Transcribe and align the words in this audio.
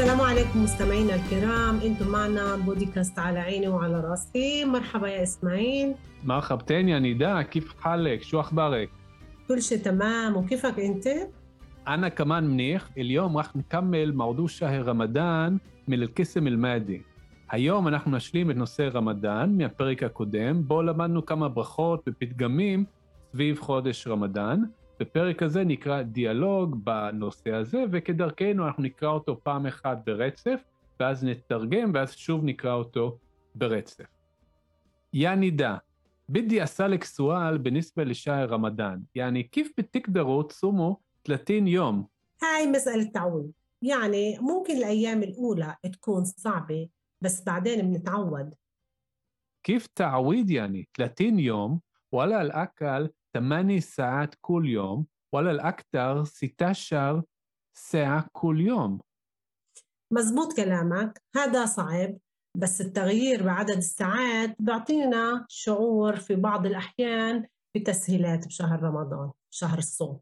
السلام 0.00 0.20
عليكم 0.20 0.64
مستمعينا 0.64 1.14
الكرام 1.14 1.80
انتم 1.80 2.08
معنا 2.08 2.56
بودكاست 2.56 3.18
على 3.18 3.38
عيني 3.38 3.68
وعلى 3.68 4.00
راسي 4.00 4.64
مرحبا 4.64 5.08
يا 5.08 5.22
اسماعيل 5.22 5.94
مرحبتين 6.24 6.88
يا 6.88 6.98
نداء 6.98 7.42
كيف 7.42 7.80
حالك 7.80 8.22
شو 8.22 8.40
اخبارك 8.40 8.90
كل 9.48 9.62
شيء 9.62 9.78
تمام 9.78 10.36
وكيفك 10.36 10.80
انت 10.80 11.08
انا 11.88 12.08
كمان 12.08 12.44
منيح 12.44 12.82
اليوم 12.98 13.36
راح 13.36 13.56
نكمل 13.56 14.16
موضوع 14.16 14.46
شهر 14.46 14.88
رمضان 14.88 15.58
من 15.88 16.02
القسم 16.02 16.46
المادي 16.46 17.02
היום 17.50 17.88
אנחנו 17.88 18.16
נשלים 18.16 18.50
את 18.50 18.56
נושא 18.56 18.88
רמדאן 18.94 19.56
מהפרק 19.58 20.02
הקודם, 20.02 20.62
בו 20.68 20.82
למדנו 20.82 21.26
כמה 21.26 21.48
ברכות 21.48 22.04
ופתגמים 22.08 22.84
סביב 23.32 23.60
חודש 23.60 24.08
רמדאן. 24.08 24.62
בפרק 25.00 25.42
הזה 25.42 25.64
נקרא 25.64 26.02
דיאלוג 26.02 26.84
בנושא 26.84 27.52
הזה, 27.52 27.84
וכדרכנו 27.92 28.66
אנחנו 28.66 28.82
נקרא 28.82 29.08
אותו 29.08 29.40
פעם 29.42 29.66
אחת 29.66 29.98
ברצף, 30.06 30.60
ואז 31.00 31.24
נתרגם, 31.24 31.90
ואז 31.94 32.16
שוב 32.16 32.44
נקרא 32.44 32.72
אותו 32.74 33.18
ברצף. 33.54 34.06
يا 35.14 35.34
نداء 35.34 35.82
بدي 36.28 36.62
أسألك 36.62 37.04
سؤال 37.04 37.58
بالنسبة 37.58 38.04
لشهر 38.04 38.50
رمضان 38.50 39.02
يعني 39.14 39.42
كيف 39.42 39.72
بتقدروا 39.78 40.42
تصوموا 40.42 40.96
30 41.26 41.68
يوم؟ 41.68 42.06
هاي 42.42 42.66
مسألة 42.66 43.04
تعويض 43.04 43.52
يعني 43.82 44.38
ممكن 44.38 44.76
الأيام 44.76 45.22
الأولى 45.22 45.76
تكون 45.92 46.24
صعبة 46.24 46.88
بس 47.20 47.44
بعدين 47.44 47.92
بنتعود 47.92 48.54
كيف 49.62 49.86
تعويض 49.86 50.50
يعني 50.50 50.88
30 50.96 51.38
يوم 51.38 51.80
ولا 52.12 52.42
الأكل 52.42 53.08
8 53.33 53.79
ساعات 53.79 54.35
كل 54.41 54.69
يوم 54.69 55.05
ولا 55.33 55.51
الأكثر 55.51 56.23
16 56.23 57.23
ساعة 57.77 58.27
كل 58.31 58.61
يوم. 58.61 58.99
مزبوط 60.13 60.55
كلامك. 60.55 61.21
هذا 61.35 61.65
صعب 61.65 62.17
بس 62.57 62.81
التغيير 62.81 63.43
بعدد 63.43 63.77
الساعات 63.77 64.55
بيعطينا 64.59 65.45
شعور 65.49 66.15
في 66.15 66.35
بعض 66.35 66.65
الأحيان 66.65 67.47
بتسهيلات 67.77 68.47
بشهر 68.47 68.83
رمضان 68.83 69.31
شهر 69.53 69.77
الصوم. 69.77 70.19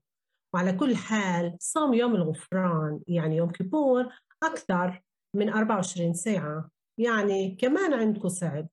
وعلى 0.53 0.73
كل 0.73 0.95
حال 0.95 1.57
صوم 1.59 1.94
يوم 1.94 2.16
الغفران 2.16 2.99
يعني 3.07 3.35
يوم 3.38 3.51
كيبور 3.51 4.09
أكثر 4.44 5.01
من 5.35 5.49
24 5.49 6.13
ساعة. 6.13 6.69
يعني 6.99 7.55
كمان 7.55 7.94
عندكم 7.94 8.29
صعب. 8.29 8.67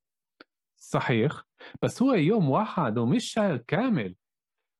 صحيح 0.76 1.42
بس 1.82 2.02
هو 2.02 2.14
يوم 2.14 2.50
واحد 2.50 2.98
ومش 2.98 3.24
شهر 3.24 3.56
كامل. 3.56 4.16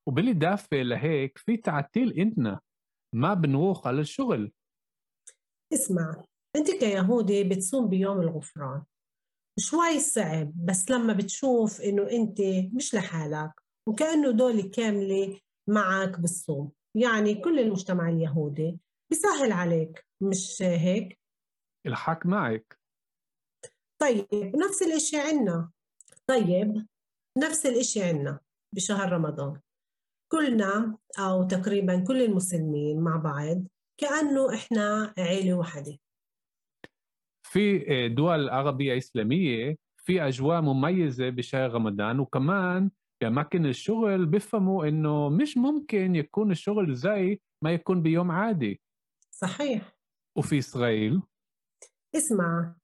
وبالإضافة 0.08 0.76
لهيك 0.76 1.38
في 1.38 1.56
تعطيل 1.56 2.20
عندنا 2.20 2.60
ما 3.14 3.34
بنروح 3.34 3.86
على 3.86 4.00
الشغل 4.00 4.52
اسمع 5.72 6.24
انت 6.56 6.70
كيهودي 6.70 7.44
بتصوم 7.44 7.88
بيوم 7.88 8.20
الغفران. 8.20 8.84
شوي 9.58 10.00
صعب 10.00 10.52
بس 10.66 10.90
لما 10.90 11.12
بتشوف 11.12 11.80
إنه 11.80 12.10
انت 12.10 12.38
مش 12.74 12.94
لحالك 12.94 13.52
وكأنه 13.88 14.30
دول 14.30 14.62
كاملة 14.62 15.40
معك 15.68 16.20
بالصوم. 16.20 16.72
يعني 16.96 17.34
كل 17.34 17.58
المجتمع 17.58 18.08
اليهودي 18.08 18.78
بيسهل 19.10 19.52
عليك 19.52 20.06
مش 20.22 20.62
هيك؟ 20.62 21.18
الحق 21.86 22.26
معك. 22.26 22.78
طيب 24.00 24.56
نفس 24.56 24.82
الإشي 24.82 25.16
عنا. 25.16 25.70
طيب 26.26 26.86
نفس 27.38 27.66
الإشي 27.66 28.02
عنا 28.02 28.40
بشهر 28.74 29.12
رمضان. 29.12 29.60
كلنا 30.28 30.98
أو 31.18 31.42
تقريبا 31.42 32.04
كل 32.04 32.22
المسلمين 32.22 33.00
مع 33.00 33.16
بعض 33.16 33.62
كأنه 34.00 34.54
إحنا 34.54 35.14
عيلة 35.18 35.54
واحدة. 35.54 35.98
في 37.42 38.08
دول 38.08 38.48
عربية 38.48 38.98
إسلامية 38.98 39.76
في 39.96 40.22
أجواء 40.22 40.60
مميزة 40.60 41.28
بشهر 41.28 41.72
رمضان 41.72 42.20
وكمان 42.20 42.90
بأماكن 43.20 43.66
الشغل 43.66 44.26
بيفهموا 44.26 44.86
إنه 44.88 45.28
مش 45.28 45.56
ممكن 45.56 46.16
يكون 46.16 46.50
الشغل 46.50 46.94
زي 46.94 47.40
ما 47.62 47.72
يكون 47.72 48.02
بيوم 48.02 48.30
عادي. 48.30 48.80
صحيح. 49.30 49.96
وفي 50.36 50.58
إسرائيل؟ 50.58 51.22
اسمع 52.16 52.74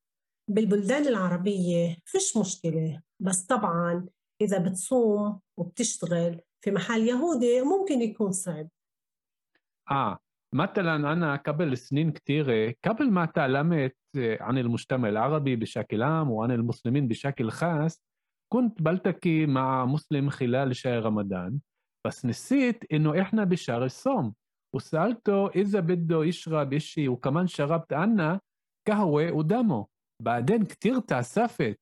بالبلدان 0.49 1.07
العربية 1.07 1.97
فيش 2.05 2.37
مشكلة 2.37 3.03
بس 3.21 3.45
طبعا 3.45 4.07
إذا 4.41 4.59
بتصوم 4.59 5.41
وبتشتغل 5.59 6.41
في 6.65 6.71
محل 6.71 7.01
يهودي 7.09 7.61
ممكن 7.61 8.03
يكون 8.03 8.33
صعب. 8.33 8.69
آه 9.91 10.19
مثلا 10.55 11.13
أنا 11.13 11.37
قبل 11.37 11.77
سنين 11.79 12.13
كثيرة 12.13 12.75
قبل 12.85 13.11
ما 13.11 13.27
تعلمت 13.27 13.97
عن 14.17 14.59
المجتمع 14.59 15.09
العربي 15.09 15.57
بشكل 15.57 16.03
عام 16.03 16.31
وعن 16.31 16.51
المسلمين 16.51 17.09
بشكل 17.09 17.51
خاص 17.51 18.03
كنت 18.53 18.83
بلتقي 18.83 19.47
مع 19.47 19.85
مسلم 19.85 20.31
خلال 20.31 20.77
شهر 20.77 21.03
رمضان 21.05 21.59
بس 22.07 22.27
نسيت 22.27 22.93
إنه 22.93 23.21
إحنا 23.21 23.45
بشهر 23.45 23.85
الصوم. 23.85 24.35
وسألته 24.75 25.49
إذا 25.51 25.81
بده 25.81 26.25
يشرب 26.25 26.73
إشي 26.75 27.09
وكمان 27.09 27.47
شربت 27.47 27.93
أنا 27.93 28.41
قهوة 28.89 29.31
قدامه 29.31 29.87
بعدين 30.23 30.65
كتير 30.65 30.99
تأسفت. 30.99 31.79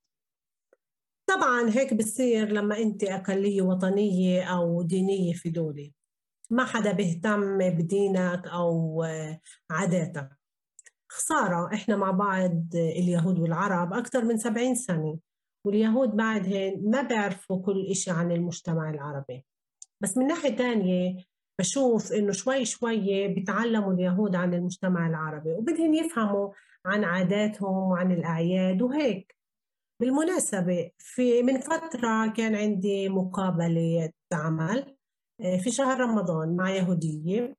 طبعا 1.31 1.71
هيك 1.71 1.95
بتصير 1.95 2.49
لما 2.49 2.79
أنت 2.79 3.05
أقلية 3.05 3.63
وطنية 3.63 4.43
أو 4.43 4.83
دينية 4.83 5.33
في 5.33 5.51
دولة. 5.51 5.91
ما 6.51 6.65
حدا 6.65 6.93
بيهتم 6.93 7.59
بدينك 7.59 8.47
أو 8.47 9.05
عاداتك. 9.71 10.29
خسارة 11.13 11.75
إحنا 11.75 11.97
مع 11.97 12.11
بعض 12.11 12.65
اليهود 12.75 13.39
والعرب 13.39 13.93
أكثر 13.93 14.25
من 14.25 14.39
70 14.39 14.75
سنة 14.75 15.19
واليهود 15.67 16.17
بعدهن 16.17 16.83
ما 16.91 17.03
بيعرفوا 17.03 17.63
كل 17.63 17.87
إشي 17.91 18.11
عن 18.11 18.33
المجتمع 18.33 18.91
العربي. 18.91 19.45
بس 20.01 20.19
من 20.19 20.27
ناحية 20.27 20.57
تانية 20.57 21.25
بشوف 21.59 22.13
إنه 22.13 22.33
شوي 22.33 22.65
شوي 22.65 23.29
بيتعلموا 23.29 23.93
اليهود 23.93 24.37
عن 24.37 24.55
المجتمع 24.55 25.09
العربي 25.09 25.53
وبدهم 25.53 25.95
يفهموا 25.95 26.53
عن 26.87 27.05
عاداتهم 27.05 27.91
وعن 27.91 28.13
الأعياد 28.13 28.83
وهيك. 28.83 29.40
بالمناسبة 30.01 30.91
في 30.99 31.43
من 31.43 31.61
فترة 31.61 32.33
كان 32.37 32.55
عندي 32.55 33.09
مقابلة 33.09 34.11
عمل 34.33 34.97
في 35.39 35.71
شهر 35.71 36.01
رمضان 36.01 36.57
مع 36.57 36.71
يهودية. 36.71 37.57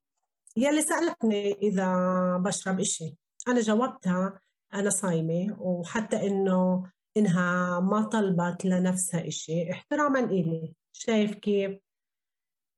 يلي 0.57 0.81
سألتني 0.81 1.53
إذا 1.53 1.87
بشرب 2.37 2.79
إشي. 2.79 3.17
أنا 3.47 3.59
جاوبتها 3.61 4.39
أنا 4.73 4.89
صايمة 4.89 5.61
وحتى 5.61 6.27
إنه 6.27 6.91
إنها 7.17 7.79
ما 7.79 8.01
طلبت 8.01 8.65
لنفسها 8.65 9.27
إشي. 9.27 9.71
احتراما 9.71 10.19
إلي. 10.19 10.73
شايف 10.93 11.35
كيف؟ 11.35 11.79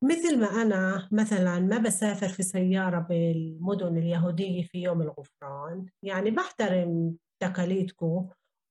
مثل 0.02 0.40
ما 0.40 0.46
أنا 0.46 1.08
مثلا 1.12 1.60
ما 1.60 1.78
بسافر 1.78 2.28
في 2.28 2.42
سيارة 2.42 2.98
بالمدن 2.98 3.96
اليهودية 3.98 4.62
في 4.62 4.82
يوم 4.82 5.02
الغفران 5.02 5.86
يعني 6.02 6.30
بحترم 6.30 7.16
تقاليدكم. 7.40 8.28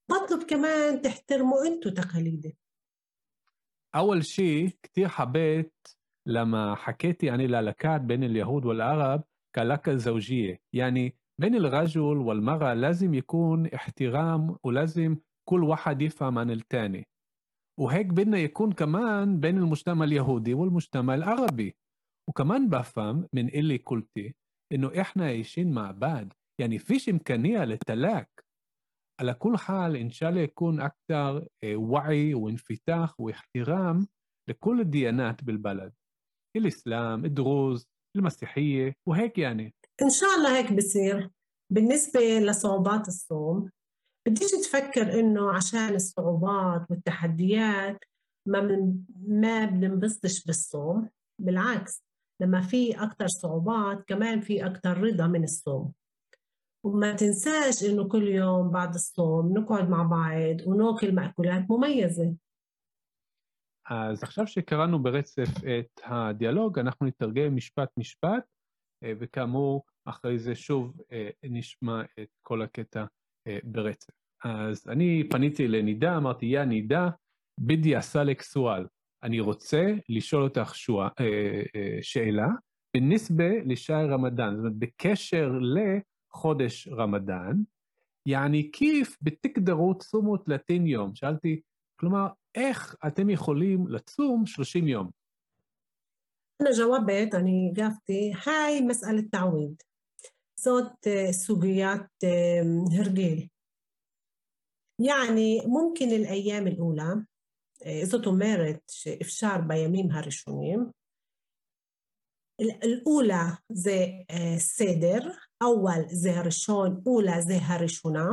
بطلب 0.10 0.44
كمان 0.44 1.02
تحترموا 1.02 1.68
أنتوا 1.68 1.92
تقاليدي. 1.92 2.58
أول 3.96 4.26
شيء 4.26 4.70
كتير 4.84 5.08
حبيت 5.08 5.88
لما 6.28 6.76
حكيتي 6.76 7.30
عن 7.30 7.42
العلاقات 7.42 8.02
بين 8.02 8.24
اليهود 8.24 8.66
والعرب 8.66 9.24
كعلاقة 9.56 9.96
زوجية. 9.96 10.62
يعني 10.74 11.16
بين 11.42 11.56
الرجل 11.56 12.02
والمرأة 12.02 12.74
لازم 12.74 13.14
يكون 13.14 13.68
احترام 13.68 14.58
ولازم 14.64 15.18
كل 15.50 15.64
واحد 15.64 16.02
يفهم 16.02 16.40
عن 16.40 16.52
التاني. 16.52 17.08
وهيك 17.80 18.06
بدنا 18.06 18.38
يكون 18.38 18.72
كمان 18.72 19.40
بين 19.40 19.58
المجتمع 19.58 20.06
اليهودي 20.06 20.54
والمجتمع 20.54 21.16
العربي. 21.16 21.76
وكمان 22.30 22.70
بفهم 22.70 23.28
من 23.34 23.50
اللي 23.50 23.78
قلتي 23.78 24.36
إنه 24.72 25.02
إحنا 25.02 25.26
عايشين 25.26 25.72
مع 25.72 25.92
بعض. 25.92 26.34
يعني 26.60 26.80
فيش 26.80 27.10
إمكانية 27.10 27.66
للتلاك. 27.66 28.44
على 29.20 29.34
كل 29.34 29.58
حال 29.58 29.96
إن 29.96 30.10
شاء 30.10 30.30
الله 30.30 30.42
يكون 30.42 30.82
أكثر 30.82 31.48
وعي 31.66 32.34
وانفتاح 32.34 33.20
واحترام 33.20 34.08
لكل 34.50 34.82
الديانات 34.82 35.44
بالبلد 35.44 35.94
الإسلام 36.58 37.26
الدروز 37.26 37.88
المسيحية 38.18 38.96
وهيك 39.08 39.38
يعني. 39.38 39.76
إن 40.02 40.10
شاء 40.10 40.30
الله 40.38 40.58
هيك 40.58 40.74
بصير. 40.74 41.30
بالنسبة 41.70 42.20
لصعوبات 42.20 43.08
الصوم 43.08 43.70
بديش 44.28 44.52
تفكر 44.52 45.20
إنه 45.20 45.52
عشان 45.52 45.96
الصعوبات 45.96 46.92
والتحديات 46.92 47.98
ما 48.48 48.62
من 48.62 49.04
ما 49.28 49.66
بننبسطش 49.66 50.44
بالصوم 50.46 51.10
بالعكس 51.42 52.04
لما 52.42 52.62
في 52.62 53.04
أكتر 53.04 53.28
صعوبات 53.28 54.04
كمان 54.08 54.42
في 54.42 54.66
أكتر 54.66 54.98
رضا 54.98 55.28
من 55.28 55.44
الصوم. 55.44 55.94
وما 56.85 57.13
تنساش 57.13 57.85
إنه 57.85 58.09
كل 58.09 58.29
يوم 58.29 58.71
بعد 58.71 58.95
الصوم 58.95 59.59
نقعد 59.59 59.89
مع 59.89 60.03
بعض 60.03 60.67
وناكل 60.67 61.15
مأكولات 61.15 61.63
مميزة 61.71 62.35
אז 63.91 64.23
עכשיו 64.23 64.47
שקראנו 64.47 65.03
ברצף 65.03 65.49
את 65.79 66.01
הדיאלוג, 66.05 66.79
אנחנו 66.79 67.07
נתרגם 67.07 67.57
משפט-משפט, 67.57 68.45
וכאמור, 69.05 69.85
אחרי 70.05 70.39
זה 70.39 70.55
שוב 70.55 71.01
נשמע 71.43 72.03
את 72.21 72.29
כל 72.43 72.63
הקטע 72.63 73.05
ברצף. 73.65 74.13
אז 74.45 74.89
אני 74.89 75.29
פניתי 75.31 75.69
לנידה, 75.69 76.17
אמרתי, 76.17 76.47
יא 76.47 76.61
נידה, 76.61 77.09
בידי 77.61 77.99
אסלק 77.99 78.43
סואל. 78.43 78.87
אני 79.23 79.41
רוצה 79.41 79.95
לשאול 80.09 80.43
אותך 80.43 80.75
שוע, 80.75 81.09
שאלה, 82.03 82.49
בנסבה 82.97 83.51
לשער 83.65 84.13
רמדאן, 84.13 84.57
זאת 84.57 84.59
אומרת, 84.59 84.77
בקשר 84.79 85.49
לחודש 86.33 86.89
רמדאן, 86.89 87.63
יעני 88.27 88.71
כיף 88.73 89.17
בתקדרו 89.23 89.99
צומו 89.99 90.37
30 90.45 90.87
יום. 90.87 91.15
שאלתי, 91.15 91.61
כלומר, 92.01 92.27
איך 92.55 92.97
אתם 93.07 93.31
יכולים 93.31 93.89
לצום 93.89 94.47
30 94.47 94.89
יום? 94.89 95.11
أنا 96.61 96.71
جاوبت 96.73 97.35
أنا 97.35 97.51
إجابتي 97.73 98.33
هاي 98.47 98.81
مسألة 98.81 99.29
تعويض 99.33 99.75
صوت 100.61 101.09
سوقيات 101.31 102.11
هرجيل 102.93 103.49
يعني 104.99 105.61
ممكن 105.67 106.09
الأيام 106.09 106.67
الأولى 106.67 107.15
זאת 108.03 108.27
אומרת 108.27 108.81
שאפשר 108.91 109.57
בימים 109.69 110.11
הראשונים. 110.11 110.91
الأولى 112.61 113.45
זה 113.73 114.07
סדר, 114.59 115.31
أول 115.63 116.03
זה 116.09 116.39
הראשון, 116.39 117.03
أولى 117.07 117.43
זה 117.43 117.59
הראשונה, 117.63 118.29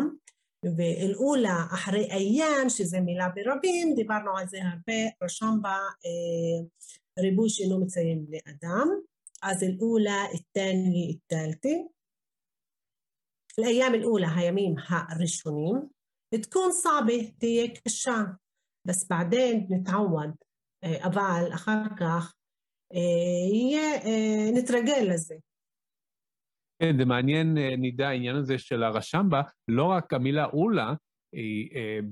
ואל-אולה 0.77 1.65
אחרי 1.73 2.11
אייאם, 2.11 2.69
שזה 2.69 2.99
מילה 2.99 3.29
ברבים, 3.35 3.95
דיברנו 3.95 4.37
על 4.37 4.47
זה 4.47 4.57
הרבה, 4.63 5.23
רשום 5.23 5.61
בה 5.61 5.77
ריבוי 7.19 7.49
שאינו 7.49 7.81
מציין 7.81 8.25
בני 8.25 8.39
אדם, 8.47 8.89
אז 9.43 9.63
אל-אולה, 9.63 10.25
الثانية, 10.33 11.09
الثالثة. 11.15 11.95
الأيام 13.59 13.95
الأولى 13.95 14.27
הימים 14.35 14.75
הראשונים, 14.87 15.89
تكون 16.35 16.71
صعبة, 16.71 17.31
תהיה 17.39 17.67
קשה, 17.67 18.23
بس 18.85 19.07
بعدين 19.09 19.67
نتعود, 19.71 20.35
אבל 20.83 21.49
אחר 21.53 21.83
כך 21.99 22.33
יהיה, 23.53 23.99
נתרגל 24.53 25.07
לזה. 25.13 25.35
כן, 26.82 26.96
זה 26.98 27.04
מעניין, 27.04 27.54
נידה, 27.58 28.08
העניין 28.08 28.36
הזה 28.36 28.58
של 28.58 28.82
הרשמבה, 28.82 29.42
לא 29.68 29.84
רק 29.84 30.12
המילה 30.12 30.44
אולה 30.44 30.94
היא 31.36 31.70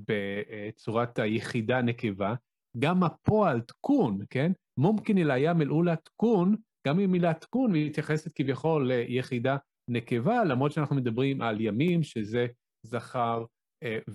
בצורת 0.08 1.18
היחידה 1.18 1.82
נקבה, 1.82 2.34
גם 2.78 3.02
הפועל 3.02 3.60
תקון, 3.60 4.18
כן? 4.30 4.52
מומקין 4.78 5.18
אל-איים 5.18 5.62
אל-אולה 5.62 5.96
תקון, 5.96 6.56
גם 6.86 7.00
אם 7.00 7.12
מילה 7.12 7.34
תקון 7.34 7.72
מתייחסת 7.72 8.30
כביכול 8.34 8.92
ליחידה 8.92 9.56
נקבה, 9.90 10.44
למרות 10.44 10.72
שאנחנו 10.72 10.96
מדברים 10.96 11.42
על 11.42 11.60
ימים, 11.60 12.02
שזה 12.02 12.46
זכר 12.82 13.44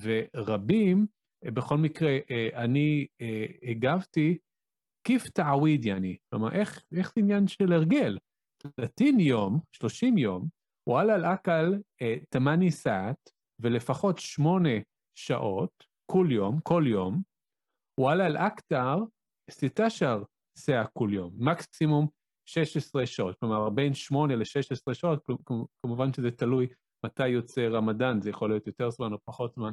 ורבים. 0.02 1.06
בכל 1.46 1.78
מקרה, 1.78 2.18
אני 2.54 3.08
הגבתי, 3.64 4.38
כיף 5.08 5.30
תעוויד 5.30 5.86
יעני, 5.86 6.18
כלומר, 6.30 6.52
איך 6.52 6.84
זה 6.92 7.02
עניין 7.18 7.48
של 7.48 7.74
הרגל? 7.74 8.18
30 8.80 9.20
יום, 9.20 9.60
30 9.72 10.18
יום, 10.18 10.48
וואלה 10.90 11.16
אל-אקל 11.16 11.82
תמני 12.30 12.72
סעת, 12.72 13.30
ולפחות 13.60 14.20
שמונה 14.20 14.70
שעות, 15.18 15.84
כל 16.12 16.28
יום, 16.30 16.60
כל 16.60 16.84
יום, 16.88 17.22
וואלה 18.00 18.26
אל-אקטר, 18.26 18.98
סטאשר 19.52 20.24
סעה 20.58 20.86
כל 20.88 21.10
יום, 21.12 21.34
מקסימום 21.38 22.08
16 22.50 23.06
שעות, 23.06 23.36
כלומר 23.40 23.70
בין 23.70 23.94
8 23.94 24.36
ל-16 24.36 24.94
שעות, 24.94 25.28
כמובן 25.82 26.14
שזה 26.14 26.32
תלוי 26.32 26.68
מתי 27.06 27.28
יוצא 27.28 27.62
רמדאן, 27.62 28.22
זה 28.22 28.30
יכול 28.30 28.50
להיות 28.50 28.68
יותר 28.68 28.90
זמן 28.90 29.14
או 29.14 29.18
פחות 29.26 29.54
זמן, 29.54 29.72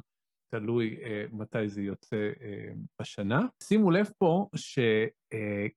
תלוי 0.55 0.97
uh, 0.97 1.37
מתי 1.37 1.69
זה 1.69 1.83
יוצא 1.83 2.31
uh, 2.35 2.41
בשנה. 3.01 3.41
שימו 3.63 3.91
לב 3.91 4.11
פה 4.19 4.49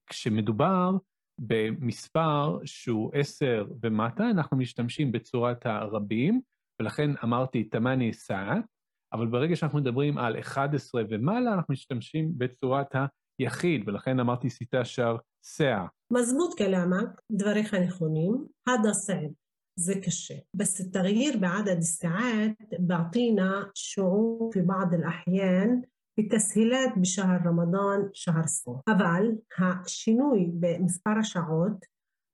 שכשמדובר 0.09 0.92
uh, 0.95 1.00
במספר 1.41 2.59
שהוא 2.65 3.11
10 3.15 3.67
ומטה, 3.82 4.31
אנחנו 4.31 4.56
משתמשים 4.56 5.12
בצורת 5.12 5.67
הרבים, 5.67 6.41
ולכן 6.81 7.11
אמרתי 7.25 7.65
תמני 7.65 8.12
סעת, 8.12 8.65
אבל 9.12 9.26
ברגע 9.26 9.56
שאנחנו 9.56 9.79
מדברים 9.79 10.19
על 10.19 10.38
11 10.41 11.03
ומעלה, 11.11 11.55
אנחנו 11.55 11.73
משתמשים 11.73 12.32
בצורת 12.38 12.94
היחיד, 13.38 13.88
ולכן 13.88 14.20
אמרתי 14.20 14.50
סיטה 14.50 14.85
שר 14.85 15.17
סאה. 15.44 15.87
מזמות 16.12 16.59
كلامك, 16.59 17.20
דבריך 17.32 17.75
נכונים, 17.75 18.47
هذا 18.69 18.93
صعب, 18.93 19.31
זה 19.79 19.94
קשה. 19.94 20.35
بس 20.55 20.81
التغيير 20.81 21.37
بعدد 21.37 21.76
الساعات 21.76 22.56
بعطينا 22.79 23.70
شعور 23.75 24.50
في 24.53 24.61
بعض 24.61 24.94
الأحيان 24.94 25.82
בתסהילת 26.20 26.91
בשהר 27.00 27.38
רמדאן, 27.47 28.09
שהר 28.12 28.47
ספור. 28.47 28.82
אבל 28.88 29.26
השינוי 29.59 30.50
במספר 30.61 31.19
השעות 31.20 31.87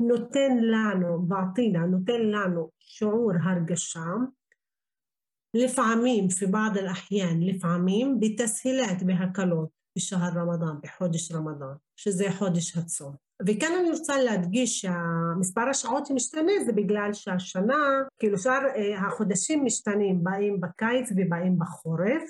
נותן 0.03 0.57
לנו, 0.61 1.23
בעתינה, 1.23 1.87
נותן 1.87 2.21
לנו 2.23 2.71
שיעור 2.79 3.33
הרגשה, 3.43 4.05
לפעמים, 5.55 6.29
في 6.29 6.47
بعض 6.47 6.77
الأحيان, 6.77 7.41
לפעמים, 7.41 8.21
בתסהילת, 8.21 9.03
בהקלות, 9.03 9.69
בשהר 9.98 10.30
רמדאן, 10.36 10.76
בחודש 10.84 11.32
רמדאן, 11.32 11.74
שזה 11.96 12.26
חודש 12.32 12.78
הצום. 12.78 13.16
וכאן 13.48 13.70
אני 13.80 13.92
רוצה 13.92 14.24
להדגיש 14.24 14.82
שהמספר 14.82 15.62
השעות 15.70 16.06
שמשתנה 16.06 16.52
זה 16.66 16.72
בגלל 16.72 17.14
שהשנה, 17.14 18.02
כאילו 18.20 18.38
שאר 18.38 18.62
החודשים 18.98 19.66
משתנים, 19.66 20.24
באים 20.24 20.62
בקיץ 20.62 21.10
ובאים 21.16 21.60
בחורף, 21.60 22.24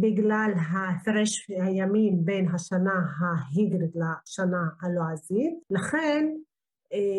בגלל 0.00 0.52
ההפרש 0.70 1.50
הימים 1.50 2.24
בין 2.24 2.48
השנה 2.54 3.00
ההיגרית 3.20 3.90
לשנה 3.94 4.62
הלועזית, 4.82 5.54
לכן 5.70 6.28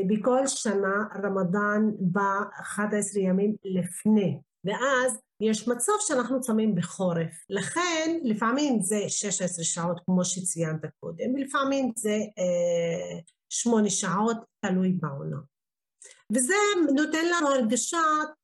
בכל 0.08 0.48
שנה 0.48 1.04
רמדאן 1.24 1.90
בא 2.00 2.42
11 2.62 3.24
ימים 3.24 3.56
לפני, 3.66 4.40
ואז 4.65 5.19
יש 5.41 5.69
מצב 5.69 5.93
שאנחנו 6.01 6.41
צמים 6.41 6.75
בחורף, 6.75 7.45
לכן 7.51 8.19
לפעמים 8.23 8.83
זה 8.83 8.99
16 9.09 9.65
שעות 9.65 10.01
כמו 10.07 10.25
שציינת 10.25 10.81
קודם, 11.01 11.35
ולפעמים 11.35 11.93
זה 11.97 12.19
אה, 12.39 13.21
8 13.49 13.91
שעות, 13.91 14.37
תלוי 14.61 14.93
בעונה. 14.93 15.37
וזה 16.33 16.55
נותן 16.95 17.27
לנו 17.27 17.49
הרגשת 17.49 17.99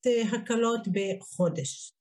אה, 0.07 0.21
הקלות 0.33 0.87
בחודש. 0.87 1.93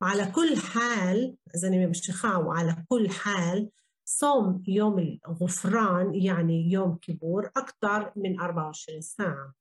ועל 0.00 0.32
כל 0.32 0.46
حال, 0.56 1.32
אז 1.54 1.64
אני 1.64 1.86
ממשיכה, 1.86 2.38
ועל 2.38 2.68
כל 2.88 3.02
حال, 3.08 3.68
صوم 4.06 4.62
يوم 4.66 4.96
الغفران 4.98 6.14
يعني 6.14 6.72
يوم 6.72 6.96
كيبور 6.96 7.50
أكثر 7.56 8.12
من 8.16 8.40
24 8.40 9.00
ساعة 9.00 9.54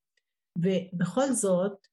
ובכל 0.58 1.32
זאת 1.32 1.87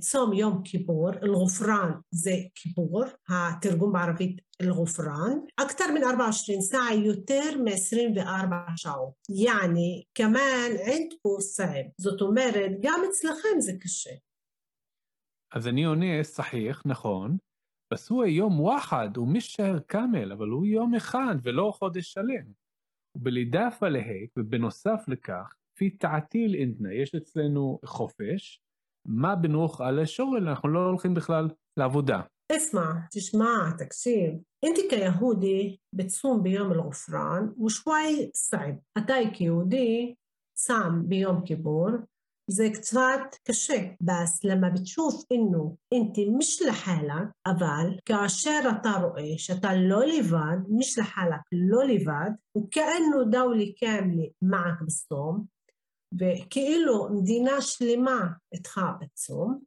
צום 0.00 0.32
יום 0.32 0.62
כיפור, 0.64 1.10
אל-גופרן 1.22 1.92
זה 2.10 2.32
כיפור, 2.54 3.04
התרגום 3.28 3.92
בערבית 3.92 4.40
אל-גופרן, 4.62 5.38
أكثر 5.60 5.84
من 5.94 6.02
24 6.04 6.32
ساعة 6.60 6.92
יותר 6.92 7.62
מ-24 7.64 8.52
שעות. 8.76 9.12
יעני, 9.28 10.04
כמאן 10.14 10.70
ענדכו 10.86 11.40
סעב. 11.40 11.86
זאת 11.98 12.20
אומרת, 12.20 12.70
גם 12.80 13.00
אצלכם 13.08 13.60
זה 13.60 13.72
קשה. 13.80 14.10
אז 15.52 15.68
אני 15.68 15.84
עונה, 15.84 16.22
סחיח, 16.22 16.82
נכון, 16.86 17.36
בס 17.92 18.08
הוא 18.08 18.24
יום 18.24 18.60
וואחד, 18.60 19.16
הוא 19.16 19.28
משהר 19.28 19.78
כאמל, 19.88 20.32
אבל 20.32 20.48
הוא 20.48 20.66
יום 20.66 20.94
אחד 20.94 21.34
ולא 21.42 21.72
חודש 21.74 22.12
שלם. 22.12 22.52
ובלידף 23.14 23.78
עליהם, 23.82 24.26
ובנוסף 24.38 25.04
לכך, 25.08 25.54
פי 25.74 25.90
תעתיל 25.90 26.54
אינטנה, 26.54 26.94
יש 26.94 27.14
אצלנו 27.14 27.78
חופש, 27.84 28.61
מה 29.06 29.36
בנוח 29.36 29.80
על 29.80 29.98
השורל, 29.98 30.48
אנחנו 30.48 30.68
לא 30.68 30.78
הולכים 30.78 31.14
בכלל 31.14 31.48
לעבודה. 31.76 32.20
اسمع 32.52 33.08
تسمع 33.10 33.76
تكسير 33.78 34.40
انت 34.64 34.76
كيهودي 34.90 35.80
بتصوم 35.92 36.42
بيوم 36.42 36.72
الغفران 36.72 37.54
وشوي 37.58 38.30
صعب 38.34 38.78
أتاي 38.96 39.30
كيهودي 39.30 40.18
صام 40.58 41.02
بيوم 41.06 41.40
كيبور 41.44 42.04
זה 42.50 42.70
קצת 42.74 43.36
קשה, 43.48 43.92
בס 44.00 44.44
למה 44.44 44.70
بتشوف 44.70 45.24
إنه 45.32 45.76
أنت 45.92 46.16
مش 46.38 46.62
لحالك, 46.62 47.28
אבל 47.46 47.96
כאשר 48.04 48.60
אתה 48.70 48.90
רואה 48.90 49.38
שאתה 49.38 49.74
לא 49.74 50.04
לבד, 50.06 50.58
مش 50.68 50.98
لحالك, 50.98 51.40
לא 51.52 51.84
לבד, 51.84 52.30
וכאנו 52.56 53.24
דאולי 53.30 53.72
כאמלי 53.76 54.30
מעק 54.42 54.82
בסום, 54.86 55.44
וכאילו 56.19 57.07
מדינה 57.11 57.61
שלמה 57.61 58.27
איתך 58.53 58.81
עצום, 59.01 59.59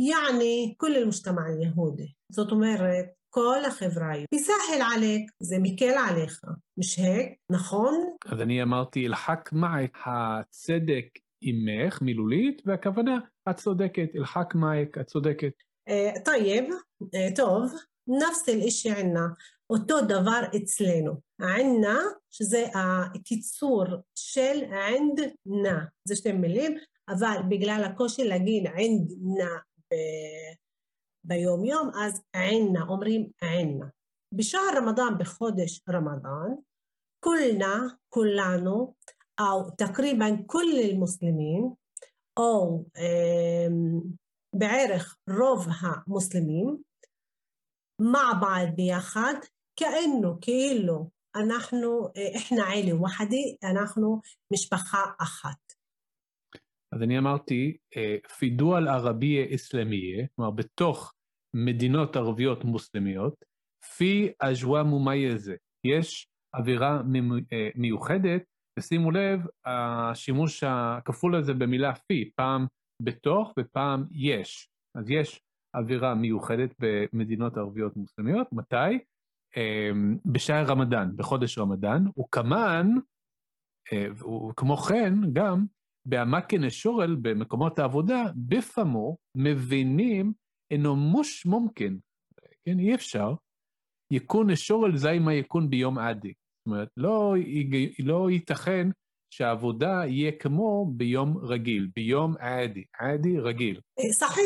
יעני 0.00 0.74
כל 0.76 0.96
המושתמע 0.96 1.42
היהודי. 1.44 2.12
זאת 2.32 2.52
אומרת, 2.52 3.04
כל 3.30 3.64
החברה 3.66 4.10
היהודית. 4.10 4.32
יסהל 4.32 4.82
עליך, 4.94 5.30
זה 5.40 5.56
מקל 5.62 5.94
עליך. 6.08 6.40
مش 6.78 6.98
هيك, 6.98 7.28
נכון? 7.50 7.94
אז 8.26 8.40
אני 8.40 8.62
אמרתי, 8.62 9.06
الحق 9.06 9.50
معك, 9.52 9.98
הצדק 10.04 11.06
עמך, 11.40 12.02
מילולית, 12.02 12.62
והכוונה, 12.66 13.18
את 13.50 13.56
צודקת, 13.56 14.08
الحق 14.16 14.54
معك, 14.54 14.98
את 14.98 15.06
צודקת. 15.06 15.52
אה, 15.88 16.12
طيب, 16.24 16.64
אה, 17.14 17.28
טוב, 17.36 17.72
נפס 18.18 18.48
אל-אישי 18.48 18.90
ענה, 18.90 19.26
אותו 19.70 20.00
דבר 20.00 20.40
אצלנו. 20.56 21.12
ענה, 21.40 21.98
שזה 22.30 22.66
הקיצור 22.74 23.84
של 24.14 24.64
ענד 24.64 25.20
נא, 25.46 25.78
זה 26.04 26.16
שתי 26.16 26.32
מילים, 26.32 26.76
אבל 27.08 27.36
בגלל 27.50 27.82
הקושי 27.84 28.24
להגיד 28.24 28.66
ענד 28.66 29.12
נא 29.38 29.56
ב... 29.92 29.94
ביום 31.24 31.64
יום, 31.64 31.90
אז 32.04 32.22
ענה, 32.36 32.82
אומרים 32.88 33.28
ענה. 33.42 33.86
בשער 34.32 34.76
רמדאן, 34.76 35.18
בחודש 35.18 35.80
רמדאן, 35.88 36.54
כולנה, 37.24 37.86
כולנו, 38.08 38.94
או 39.40 39.44
أو 39.44 39.70
כל 39.76 40.46
كل 40.46 40.68
או 42.36 42.84
אה, 42.96 43.66
בערך 44.56 45.16
רוב 45.38 45.66
המוסלמים, 45.80 46.76
מעבד 48.00 48.66
ביחד, 48.76 49.34
כאינו, 49.76 50.38
כאילו, 50.40 51.10
אנחנו, 51.36 52.08
איחנא 52.16 52.62
עילה 52.62 53.02
וחדי, 53.02 53.56
אנחנו 53.72 54.20
משפחה 54.52 55.04
אחת. 55.18 55.72
אז 56.94 57.02
אני 57.02 57.18
אמרתי, 57.18 57.76
פידו 58.38 58.76
על 58.76 58.88
ערבייה 58.88 59.54
אסלאמייה, 59.54 60.26
כלומר, 60.36 60.50
בתוך 60.50 61.12
מדינות 61.54 62.16
ערביות 62.16 62.64
מוסלמיות, 62.64 63.34
פי 63.96 64.32
אג'ווה 64.38 64.82
מומייזה, 64.82 65.56
יש 65.86 66.26
אווירה 66.54 67.00
אה، 67.52 67.68
מיוחדת, 67.74 68.42
ושימו 68.78 69.10
לב, 69.10 69.40
השימוש 69.64 70.64
הכפול 70.66 71.36
הזה 71.36 71.54
במילה 71.54 71.94
פי, 71.94 72.30
פעם 72.36 72.66
בתוך 73.02 73.52
ופעם 73.58 74.04
יש. 74.12 74.68
אז 74.98 75.10
יש 75.10 75.40
אווירה 75.74 76.14
מיוחדת 76.14 76.74
במדינות 76.78 77.56
ערביות 77.56 77.96
מוסלמיות. 77.96 78.46
מתי? 78.52 78.98
אמ, 79.56 80.16
בשער 80.24 80.64
רמדאן, 80.64 81.10
בחודש 81.16 81.58
רמדאן, 81.58 82.04
וכמן, 82.18 82.86
אה, 83.92 84.06
וכמו 84.50 84.76
כן, 84.76 85.14
גם, 85.32 85.64
באמקן 86.06 86.64
א-שורל, 86.64 87.16
במקומות 87.22 87.78
העבודה, 87.78 88.24
בפמו, 88.36 89.16
מבינים 89.34 90.32
אינו 90.70 90.96
מוש 90.96 91.46
מומקן, 91.46 91.96
כן, 92.64 92.78
אי 92.78 92.94
אפשר, 92.94 93.34
יקון 94.12 94.50
א-שורל 94.50 94.96
זי 94.96 95.18
מה 95.18 95.34
יקון 95.34 95.70
ביום 95.70 95.98
עדי. 95.98 96.32
זאת 96.58 96.66
אומרת, 96.66 96.88
לא, 96.96 97.34
לא 97.98 98.30
ייתכן 98.30 98.88
שהעבודה 99.30 100.02
יהיה 100.06 100.32
כמו 100.32 100.92
ביום 100.96 101.38
רגיל, 101.38 101.88
ביום 101.96 102.34
עדי, 102.38 102.84
עדי 102.98 103.38
רגיל. 103.38 103.80
אה, 103.98 104.12
סחי, 104.12 104.40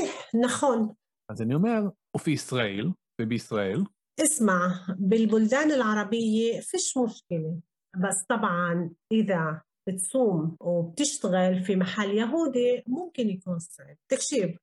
נכון. 0.45 0.93
אז 1.32 1.42
אני 1.42 1.56
אומר, 1.56 1.90
وفي 2.16 2.32
ישראל, 2.32 2.92
ובישראל? 3.22 3.84
اسمع 4.24 4.86
بالبلدان 5.00 5.72
العربية 5.72 6.60
فيش 6.60 6.98
مشكلة 6.98 7.60
بس 7.98 8.24
طبعا 8.30 8.92
إذا 9.12 9.62
بتصوم 9.90 10.58
وبتشتغل 10.62 11.64
في 11.64 11.76
محل 11.76 12.10
يهودي 12.10 12.84
ممكن 12.88 13.30
يكون 13.30 13.60
صعب 13.60 13.96
تكشيف 14.12 14.58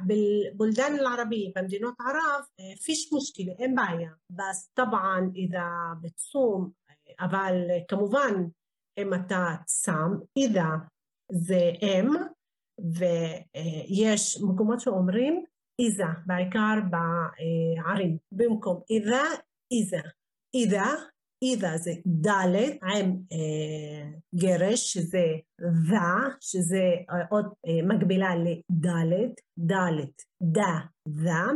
بالبلدان 0.00 0.94
العربية 0.94 1.52
بمدينات 1.56 1.94
عرب 2.00 2.44
فيش 2.76 3.10
مشكلة 3.12 3.56
إن 3.64 3.74
بعيا 3.74 4.16
بس 4.30 4.70
طبعا 4.74 5.32
إذا 5.36 6.00
بتصوم 6.02 6.72
אבל 7.20 7.68
כמובן 7.88 8.48
אם 8.98 9.14
אתה 9.14 9.56
שם, 9.84 10.18
إذا 10.36 10.68
זה 11.32 11.72
אם, 11.82 12.08
ויש 12.80 14.42
מקומות 14.42 14.80
שאומרים 14.80 15.44
איזה, 15.81 16.03
בעיקר 16.25 16.75
בערים, 16.89 18.17
במקום 18.31 18.81
איזה, 18.89 19.21
איזה. 19.71 19.99
איזה 20.53 20.79
איזה 21.43 21.77
זה 21.77 21.91
ד' 22.07 22.27
עם 22.83 23.17
אה, 23.31 24.09
גרש, 24.35 24.93
שזה 24.93 25.25
ו, 25.61 25.95
שזה 26.41 26.83
אה, 27.09 27.25
עוד 27.29 27.45
אה, 27.67 27.87
מקבילה 27.87 28.35
לד', 28.35 28.91
ד', 29.71 29.73
דה, 30.41 30.79
דה. 31.07 31.49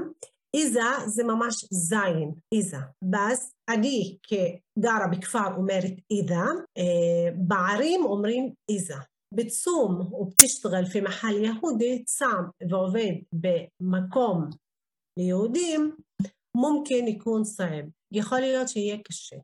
איזה 0.54 0.80
זה 1.06 1.24
ממש 1.24 1.66
זין, 1.72 2.34
איזה. 2.54 2.78
ואז 3.12 3.54
אני 3.70 4.18
כגרה 4.24 5.08
בכפר 5.12 5.56
אומרת 5.56 5.94
איזה, 6.12 6.36
אה, 6.78 7.30
בערים 7.36 8.06
אומרים 8.06 8.54
איזה. 8.70 8.96
בצום 9.34 10.14
ובתשתגל 10.14 10.86
في 10.86 11.02
מחל 11.02 11.34
יהודי, 11.44 12.04
צם 12.04 12.44
ועובד 12.70 13.14
במקום 13.34 14.50
ליהודים, 15.20 15.96
מומכן 16.58 17.08
יקון 17.08 17.44
סעב. 17.44 17.86
יכול 18.12 18.40
להיות 18.40 18.70
שיהיה 18.70 18.98
קשה. 19.04 19.36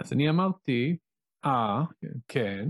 אז 0.00 0.12
אני 0.12 0.30
אמרתי, 0.30 0.96
אה, 1.44 1.82
כן, 2.28 2.68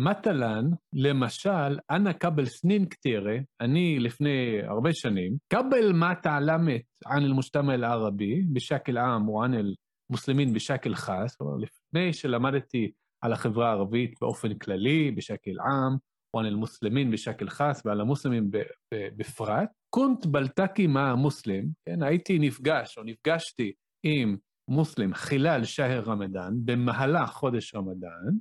מטלן, 0.00 0.64
למשל, 0.92 1.78
אנא 1.90 2.12
קבל 2.12 2.46
סנין 2.46 2.88
כתירה, 2.88 3.36
אני 3.60 3.98
לפני 3.98 4.62
הרבה 4.62 4.92
שנים, 4.92 5.36
קבל 5.52 5.92
מה 5.92 6.14
תעלמת 6.22 6.82
ען 7.06 7.22
אל-מושתמע 7.22 7.74
אל-ערבי, 7.74 8.42
בשקל 8.52 8.98
עם 8.98 9.28
או 9.28 9.44
ען 9.44 9.54
אל-מוסלמין 9.54 10.52
בשקל 10.54 10.94
חס, 10.94 11.36
לפני 11.60 12.12
שלמדתי 12.12 12.92
על 13.20 13.32
החברה 13.32 13.68
הערבית 13.68 14.14
באופן 14.20 14.54
כללי, 14.54 15.10
בשקל 15.10 15.50
עם, 15.60 15.96
או 16.34 16.40
ען 16.40 16.46
אל-מוסלמין 16.46 17.10
בשקל 17.10 17.48
חס, 17.48 17.82
ועל 17.84 18.00
המוסלמים 18.00 18.50
בפרט, 18.94 19.68
קונט 19.90 20.26
בלטקי 20.26 20.86
מה 20.86 21.10
המוסלם, 21.10 21.64
כן, 21.86 22.02
הייתי 22.02 22.38
נפגש 22.38 22.98
או 22.98 23.02
נפגשתי 23.02 23.72
עם 24.02 24.36
מוסלם 24.68 25.14
חילל 25.14 25.64
שהר 25.64 26.02
רמדאן, 26.06 26.52
במהלך 26.64 27.30
חודש 27.30 27.74
רמדאן, 27.74 28.36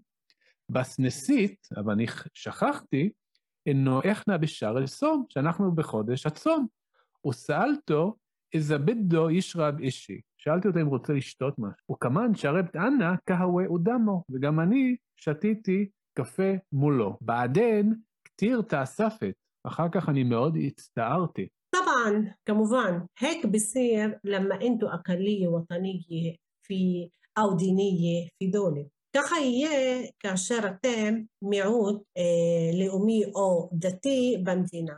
בס 0.72 1.00
נסית, 1.00 1.68
אבל 1.78 1.94
אני 1.94 2.06
שכחתי, 2.34 3.10
אינו 3.66 4.02
איכנה 4.02 4.38
בשער 4.38 4.78
אל 4.78 4.88
סום, 4.88 5.26
שאנחנו 5.30 5.76
בחודש 5.76 6.26
הצום. 6.26 6.68
וסאלתו, 7.28 8.16
איזה 8.54 8.78
בדו 8.78 9.30
ישרב 9.30 9.80
אישי. 9.80 10.22
שאלתי 10.42 10.68
אותו 10.68 10.80
אם 10.82 10.88
רוצה 10.88 11.14
לשתות 11.14 11.60
משהו. 11.60 11.84
הוא 11.86 11.98
כמן 12.00 12.36
שרבת 12.36 12.76
אנא 12.76 13.14
כהווה 13.26 13.66
אודמו, 13.66 14.24
וגם 14.32 14.60
אני 14.60 14.96
שתיתי 15.16 15.90
קפה 16.18 16.54
מולו. 16.72 17.18
בעדן 17.22 17.90
כתיר 18.26 18.62
תאספת. 18.62 19.34
אחר 19.68 19.88
כך 19.92 20.10
אני 20.10 20.24
מאוד 20.24 20.58
הצטערתי. 20.68 21.48
טבען, 21.76 22.32
כמובן, 22.46 23.00
הק 23.22 23.46
بصير 23.46 24.18
لما 24.24 24.62
انتوا 24.62 24.94
أقلية 24.94 25.48
وطنية 25.48 26.36
في 26.68 27.10
أو 27.38 27.56
دينية 27.56 28.28
في 28.40 28.52
ככה 29.16 29.36
יהיה 29.36 30.08
כאשר 30.20 30.60
אתם 30.68 31.16
מיעוט 31.42 32.04
אה, 32.18 32.86
לאומי 32.86 33.26
או 33.36 33.70
דתי 33.74 34.44
במדינה. 34.44 34.94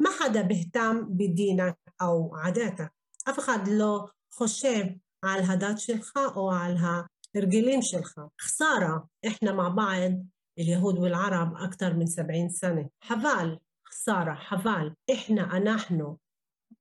מה 0.00 0.10
חדה 0.18 0.42
בהתם 0.42 1.02
בדינק 1.16 1.74
או 2.02 2.30
עדתה? 2.44 2.84
אף 3.28 3.38
אחד 3.38 3.58
לא 3.70 4.06
חושב 4.35 4.85
על 5.21 5.41
הדת 5.43 5.79
שלך 5.79 6.13
או 6.35 6.51
על 6.51 6.75
ההרגלים 6.77 7.81
שלך. 7.81 8.21
خسارة 8.41 9.07
احنا 9.27 9.51
مع 9.51 9.67
بعض 9.67 10.11
اليهود 10.59 10.99
والعرب 10.99 11.55
أكثر 11.55 11.93
من 11.93 12.05
70 12.05 12.49
سنة 12.49 12.89
حبال 13.01 13.59
خسارة 13.87 14.33
حبال 14.33 14.95
احنا 15.11 15.57
אנחנו 15.57 16.17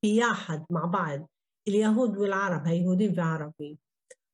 ביחד 0.03 0.59
مع 0.71 0.85
بعض 0.85 1.31
اليهود 1.69 2.17
والعرب 2.17 2.67
היהודים 2.67 3.13
וערבים 3.17 3.77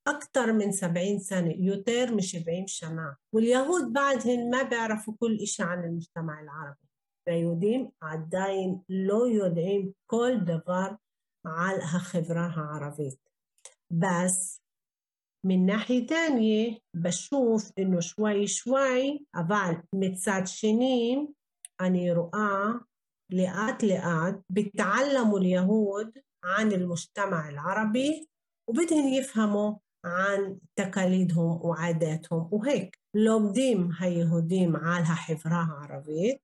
أكثر 0.09 0.52
من 0.52 0.73
سبعين 0.73 1.19
سنة 1.19 1.55
يوتر 1.59 2.12
من 2.12 2.21
سبعين 2.21 2.66
سنة 2.66 3.16
واليهود 3.33 3.93
بعدهم 3.93 4.50
ما 4.50 4.62
بيعرفوا 4.62 5.14
كل 5.21 5.38
إشي 5.43 5.62
عن 5.62 5.85
المجتمع 5.85 6.40
العربي 6.40 6.87
והיהודים 7.26 7.90
עדיין 8.00 8.78
לא 8.88 9.28
יודעים 9.28 9.93
כל 10.07 10.33
דבר 10.45 10.88
על 11.45 11.81
החברה 11.81 12.47
הערבית. 12.57 13.26
بس 13.90 14.62
من 15.47 15.66
ناحية 15.66 16.07
تانية 16.07 16.78
بشوف 16.95 17.73
إنه 17.78 18.00
شوي 18.00 18.47
شوي 18.47 19.26
אבל 19.35 19.75
מצד 19.93 20.43
שני 20.45 21.28
أني 21.81 22.12
رؤى 22.12 22.81
لآت 23.31 23.85
لآت 23.85 24.43
بيتعلموا 24.50 25.38
اليهود 25.38 26.12
عن 26.45 26.73
المجتمع 26.73 27.49
العربي 27.49 28.28
وبدهم 28.69 29.09
يفهموا 29.09 29.75
عن 30.05 30.59
تقاليدهم 30.76 31.61
وعاداتهم 31.66 32.49
وهيك 32.52 32.99
لومديم 33.14 33.93
هاي 33.93 34.14
يهوديم 34.14 34.76
عالها 34.76 35.14
حفراها 35.14 35.73
عربيت 35.73 36.43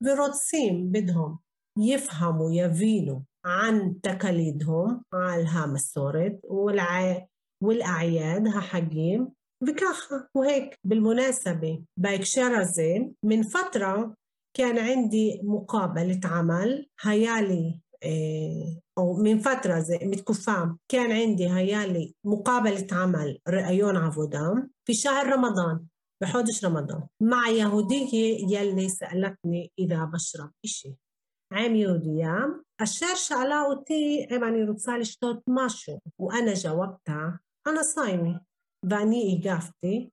برودسيم 0.00 0.92
بدهم 0.92 1.38
يفهموا 1.78 2.52
يفينوا 2.52 3.20
عن 3.45 4.01
تقاليدهم 4.01 5.03
عالها 5.13 5.65
مسورت 5.65 6.39
والع... 6.43 7.27
والأعياد 7.63 8.47
ها 8.47 8.59
حقيم. 8.59 9.33
بكاخة 9.61 10.27
وهيك 10.35 10.79
بالمناسبة 10.83 11.83
بايكشير 11.97 12.63
زين 12.63 13.15
من 13.23 13.43
فترة 13.43 14.15
كان 14.57 14.79
عندي 14.79 15.41
مقابلة 15.43 16.19
عمل 16.25 16.87
هيالي 17.01 17.81
إيه 18.03 18.79
أو 18.97 19.13
من 19.13 19.39
فترة 19.39 19.79
زي 19.79 19.99
متكفام 20.03 20.77
كان 20.91 21.11
عندي 21.11 21.49
هيالي 21.49 22.15
مقابلة 22.23 22.87
عمل 22.91 23.39
رأيون 23.47 23.97
عبودام 23.97 24.71
في 24.85 24.93
شهر 24.93 25.27
رمضان 25.27 25.85
بحودش 26.21 26.65
رمضان 26.65 27.07
مع 27.21 27.49
يهودية 27.49 28.37
يلي 28.57 28.89
سألتني 28.89 29.71
إذا 29.79 30.05
بشرب 30.05 30.51
إشي. 30.65 30.95
عم 31.52 31.74
يهودية 31.74 32.62
الشير 32.82 33.14
شعلا 33.14 33.62
אותי 33.62 34.26
אם 34.30 34.44
אני 34.44 34.64
רוצה 34.64 34.98
לשתות 34.98 35.42
משהו, 35.48 35.98
وأنا 36.18 36.54
جاوبتها 36.54 37.40
أنا 37.66 37.82
صايمة 37.82 38.40
ואני 38.90 39.36
הגבתי, 39.36 40.10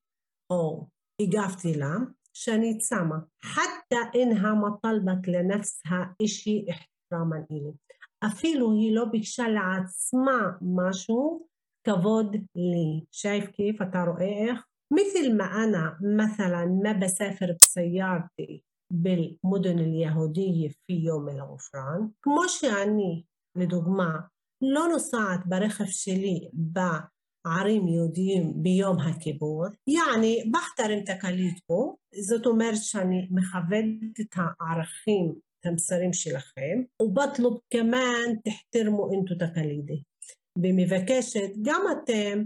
أو 0.52 0.88
הגבתי 1.22 1.74
לה, 1.74 1.96
שאני 2.34 2.78
צמה, 2.78 3.16
حتى 3.40 4.22
إنها 4.22 4.54
ما 4.54 4.80
طلبت 4.84 5.28
لنفسها 5.28 6.16
إشي 6.22 6.66
احتراما 6.70 7.46
إلي. 7.52 7.74
אפילו 8.24 8.72
היא 8.72 8.96
לא 8.96 9.06
ביקשה 9.06 9.48
לעצמה 9.48 10.52
משהו, 10.62 11.48
כבוד 11.84 12.36
לי. 12.56 13.06
شايف 13.12 13.48
كيف 13.48 13.82
אתה 13.82 14.04
רואה 14.04 14.50
איך? 14.50 14.66
مثل 14.94 15.38
ما 15.38 15.64
أنا 15.64 15.98
مثلا 16.18 16.66
ما 16.84 16.94
بسافر 16.94 17.56
بسيارتي 17.62 18.64
במודן 18.93 19.79
אל-יהודי 19.79 20.51
יפי 20.65 20.93
יום 20.93 21.29
אל 21.29 21.41
עופרן, 21.41 22.07
כמו 22.23 22.49
שאני 22.49 23.23
לדוגמה 23.57 24.21
לא 24.63 24.89
נוסעת 24.93 25.47
ברכב 25.47 25.85
שלי 25.87 26.49
בערים 26.53 27.89
יהודיים 27.89 28.53
ביום 28.63 28.99
הכיבור, 28.99 29.65
יעני 29.87 30.45
בחתרים 30.53 31.05
תקליט 31.05 31.59
פה, 31.67 31.95
זאת 32.29 32.47
אומרת 32.47 32.77
שאני 32.77 33.29
מכבדת 33.31 34.21
את 34.21 34.35
הערכים, 34.37 35.35
את 35.61 35.67
המסרים 35.67 36.13
שלכם, 36.13 36.83
ובטלוב 37.03 37.61
כמאן 37.71 38.37
תחתרמו 38.45 39.13
אינטו 39.13 39.35
תקלידי, 39.35 40.03
ומבקשת 40.59 41.51
גם 41.63 41.83
אתם 41.93 42.45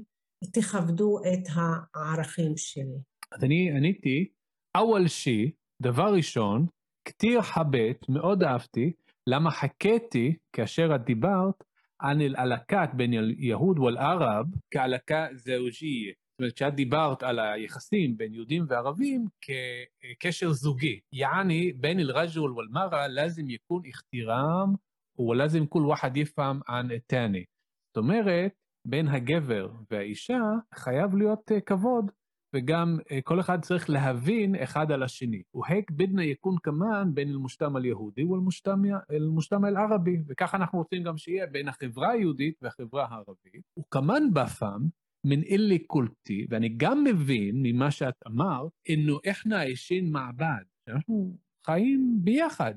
תכבדו 0.52 1.18
את 1.18 1.48
הערכים 1.54 2.56
שלי. 2.56 2.98
אז 3.32 3.44
אני 3.44 3.70
עניתי, 3.76 4.28
אוול 4.76 5.08
שי 5.08 5.52
דבר 5.82 6.14
ראשון, 6.14 6.66
כתיר 7.08 7.42
חבט, 7.42 8.08
מאוד 8.08 8.42
אהבתי, 8.42 8.92
למה 9.26 9.50
חכיתי 9.50 10.36
כאשר 10.52 10.94
את 10.94 11.04
דיברת 11.04 11.64
ען 12.02 12.20
אל-עלקת 12.20 12.88
בין 12.94 13.12
יהוד 13.38 13.78
ואל-ערב 13.78 14.46
כעלקה 14.70 15.26
זאוג'יה. 15.32 16.12
זאת 16.12 16.40
אומרת, 16.40 16.52
כשאת 16.54 16.74
דיברת 16.74 17.22
על 17.22 17.38
היחסים 17.38 18.16
בין 18.16 18.34
יהודים 18.34 18.64
וערבים 18.68 19.24
כקשר 19.40 20.52
זוגי, 20.52 21.00
יעני 21.12 21.72
בין 21.72 22.00
אל-רג'ול 22.00 22.52
ואל-מרה 22.52 23.08
לזם 23.08 23.50
יקון 23.50 23.84
איחתירם 23.84 24.74
ולזם 25.18 25.66
כול 25.66 25.86
וחד 25.86 26.16
יפעם 26.16 26.60
ען 26.68 26.98
תני. 27.06 27.44
זאת 27.88 27.96
אומרת, 27.96 28.52
בין 28.88 29.08
הגבר 29.08 29.68
והאישה 29.90 30.40
חייב 30.74 31.16
להיות 31.16 31.50
כבוד, 31.66 32.10
וגם 32.56 32.98
כל 33.24 33.40
אחד 33.40 33.60
צריך 33.60 33.90
להבין 33.90 34.54
אחד 34.54 34.92
על 34.92 35.02
השני. 35.02 35.42
והק 35.54 35.90
בדנה 35.90 36.24
יקון 36.24 36.56
כמן 36.62 37.10
בין 37.14 37.28
אל-מושתם 37.28 37.76
אל-יהודי 37.76 38.24
ואל-מושתם 38.24 39.64
אל-ערבי, 39.64 40.18
וככה 40.28 40.56
אנחנו 40.56 40.78
רוצים 40.78 41.02
גם 41.02 41.16
שיהיה 41.16 41.46
בין 41.46 41.68
החברה 41.68 42.10
היהודית 42.10 42.54
והחברה 42.62 43.06
הערבית. 43.10 43.62
וכמן 43.78 44.22
בפעם, 44.32 44.88
מן 45.26 45.42
אילי 45.42 45.78
קולטי, 45.78 46.46
ואני 46.50 46.68
גם 46.76 47.04
מבין 47.04 47.54
ממה 47.62 47.90
שאת 47.90 48.14
אמרת, 48.26 48.70
אינו 48.86 49.18
איכנה 49.24 49.62
אישין 49.62 50.12
מעבד, 50.12 50.62
שאנחנו 50.86 51.36
חיים 51.66 52.18
ביחד. 52.24 52.74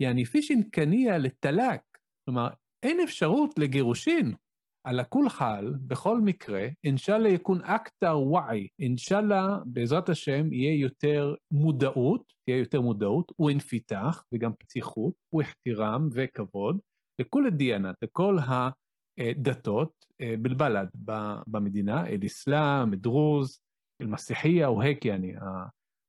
יעני 0.00 0.24
פישין 0.24 0.62
קניה 0.62 1.18
לטלק, 1.18 1.80
כלומר, 2.24 2.48
אין 2.82 3.00
אפשרות 3.00 3.58
לגירושין. 3.58 4.34
על 4.84 5.00
הכול 5.00 5.28
חל, 5.28 5.74
בכל 5.86 6.20
מקרה, 6.20 6.68
אינשאללה 6.84 7.28
יקון 7.28 7.60
אקטר 7.60 8.18
וואי, 8.18 8.68
אינשאללה, 8.78 9.58
בעזרת 9.66 10.08
השם, 10.08 10.52
יהיה 10.52 10.80
יותר 10.80 11.34
מודעות, 11.50 12.32
יהיה 12.48 12.58
יותר 12.58 12.80
מודעות, 12.80 13.32
הוא 13.36 13.46
ואינפיתח, 13.46 14.24
וגם 14.32 14.52
פתיחות, 14.58 15.14
הוא 15.30 15.42
ואיחתירם 15.42 16.08
וכבוד, 16.12 16.78
לכל 17.20 17.46
הדיאנת, 17.46 17.94
לכל 18.02 18.36
הדתות 19.18 20.04
אה, 20.20 20.34
בלבלד 20.42 20.88
במדינה, 21.46 22.06
אל 22.06 22.20
אסלאם, 22.26 22.94
דרוז, 22.94 23.60
אל 24.02 24.06
מסיחייה, 24.06 24.66
או 24.66 24.82
הק, 24.82 25.04
יעני, 25.04 25.34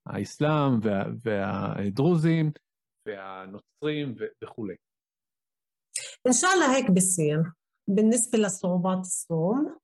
האסלאם 0.06 0.80
וה, 0.82 1.04
והדרוזים 1.24 2.52
והנוצרים 3.08 4.16
וכולי. 4.44 4.76
אינשאללה 6.26 6.66
הק 6.66 6.90
בסין. 6.96 7.65
بالنسبة 7.89 8.39
لصعوبات 8.39 8.99
الصوم 8.99 9.79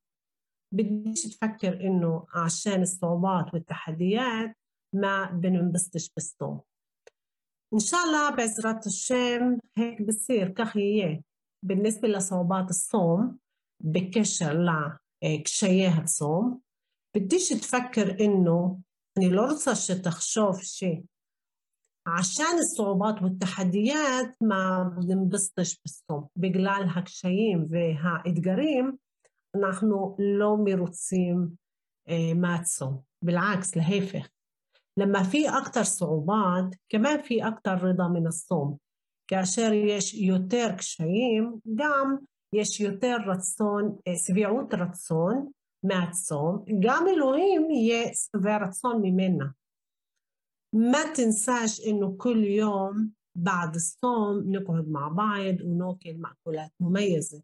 بديش 0.72 1.22
تفكر 1.22 1.80
إنه 1.80 2.26
عشان 2.34 2.82
الصعوبات 2.82 3.54
والتحديات 3.54 4.56
ما 4.92 5.30
بننبسطش 5.30 6.10
بالصوم 6.14 6.60
إن 7.74 7.78
شاء 7.78 8.00
الله 8.04 8.30
بعزرة 8.30 8.80
الشام 8.86 9.60
هيك 9.78 10.02
بصير 10.02 10.48
كخية 10.48 11.22
بالنسبة 11.62 12.08
لصعوبات 12.08 12.70
الصوم 12.70 13.38
بكشر 13.84 14.66
لكشيها 15.22 16.02
الصوم 16.02 16.60
بديش 17.16 17.48
تفكر 17.48 18.20
إنه 18.20 18.80
אני 19.18 19.30
לא 19.30 19.42
רוצה 19.42 19.74
שתחשוב 19.74 20.62
שעשן 22.08 22.58
الصعوبات 22.58 23.22
والتحديات 23.22 24.34
ما 24.40 24.92
بننبسطش 24.96 25.80
بالصوم 25.82 26.26
בגלל 26.36 26.86
הקשיים 26.96 27.66
והאתגרים 27.68 28.96
אנחנו 29.54 30.16
לא 30.18 30.56
מרוצים 30.64 31.48
מהצום 32.34 33.00
بالعكس 33.22 33.76
להפך 33.76 34.28
لما 34.96 35.22
في 35.22 35.48
أكتر 35.48 35.82
صعوبات 35.82 36.74
كمان 36.88 37.22
في 37.22 37.46
أكتر 37.48 37.84
رضا 37.84 38.08
من 38.08 38.26
الصوم 38.26 38.76
כאשר 39.28 39.72
יש 39.72 40.14
יותר 40.14 40.68
קשיים 40.78 41.60
גם 41.74 42.16
יש 42.52 42.80
יותר 42.80 43.16
רצון, 43.26 43.96
שביעות 44.26 44.74
רצון 44.74 45.50
מהצום, 45.82 46.64
גם 46.80 47.04
אלוהים 47.08 47.70
יהיה 47.70 48.14
שבע 48.14 48.56
רצון 48.56 49.02
ממנה. 49.02 49.44
ما 50.72 51.14
تنساش 51.14 51.80
انه 51.86 52.16
كل 52.18 52.44
يوم 52.44 53.12
بعد 53.36 53.74
الصوم 53.74 54.44
نقعد 54.46 54.88
مع 54.88 55.08
بعض 55.08 55.60
وناكل 55.60 56.18
مأكولات 56.18 56.70
مميزة. 56.80 57.42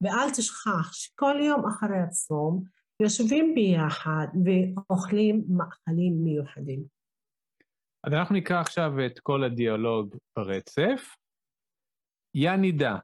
ואל 0.00 0.30
תשכח 0.30 0.92
שכל 0.92 1.36
יום 1.40 1.66
אחרי 1.66 1.98
הצום 1.98 2.64
יושבים 3.02 3.54
ביחד 3.54 4.26
ואוכלים 4.44 5.44
מאכלים 5.48 6.24
מיוחדים. 6.24 6.84
אז 8.06 8.12
אנחנו 8.12 8.34
נקרא 8.34 8.60
עכשיו 8.60 8.92
את 9.06 9.18
כל 9.18 9.44
הדיאלוג 9.44 10.16
ברצף. 10.36 11.16
יא 12.34 12.50
נידה, 12.50 12.98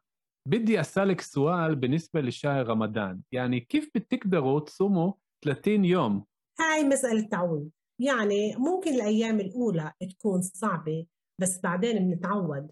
بدي 0.48 0.80
أسألك 0.80 1.20
سؤال 1.20 1.74
بالنسبة 1.74 2.20
لشهر 2.20 2.66
رمضان 2.66 3.20
يعني 3.32 3.60
كيف 3.60 3.90
بتقدروا 3.94 4.60
تصوموا 4.60 5.12
30 5.44 5.84
يوم؟ 5.84 6.24
هاي 6.60 6.84
مسألة 6.84 7.28
تعويض 7.28 7.70
يعني 7.99 8.55
ممكن 8.55 8.93
الأيام 8.93 9.39
الأولى 9.39 9.93
تكون 10.09 10.41
صعبة 10.41 11.05
بس 11.41 11.59
بعدين 11.63 12.09
بنتعود. 12.09 12.71